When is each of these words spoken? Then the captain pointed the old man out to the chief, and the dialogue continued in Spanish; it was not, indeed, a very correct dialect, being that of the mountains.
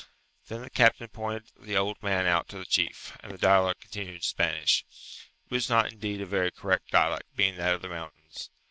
Then 0.47 0.63
the 0.63 0.71
captain 0.71 1.09
pointed 1.09 1.51
the 1.55 1.77
old 1.77 2.01
man 2.01 2.25
out 2.25 2.47
to 2.49 2.57
the 2.57 2.65
chief, 2.65 3.15
and 3.21 3.31
the 3.31 3.37
dialogue 3.37 3.75
continued 3.81 4.15
in 4.15 4.21
Spanish; 4.21 4.83
it 5.45 5.51
was 5.51 5.69
not, 5.69 5.91
indeed, 5.91 6.21
a 6.21 6.25
very 6.25 6.49
correct 6.49 6.89
dialect, 6.89 7.35
being 7.35 7.55
that 7.57 7.75
of 7.75 7.83
the 7.83 7.89
mountains. 7.89 8.49